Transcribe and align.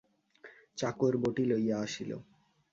চাকর 0.77 1.13
বঁটি 1.21 1.43
লইয়া 1.45 1.77
আসিল। 1.79 2.11